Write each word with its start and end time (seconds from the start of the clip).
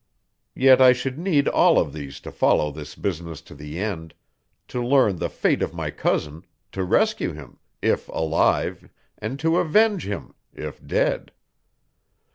Yet 0.55 0.81
I 0.81 0.93
should 0.93 1.19
need 1.19 1.47
all 1.47 1.77
of 1.77 1.93
these 1.93 2.19
to 2.21 2.31
follow 2.31 2.71
this 2.71 2.95
business 2.95 3.39
to 3.41 3.53
the 3.53 3.77
end 3.77 4.15
to 4.69 4.83
learn 4.83 5.17
the 5.17 5.29
fate 5.29 5.61
of 5.61 5.75
my 5.75 5.91
cousin, 5.91 6.43
to 6.71 6.83
rescue 6.83 7.33
him, 7.33 7.59
if 7.83 8.07
alive 8.09 8.89
and 9.19 9.39
to 9.41 9.57
avenge 9.59 10.07
him, 10.07 10.33
if 10.55 10.83
dead. 10.83 11.31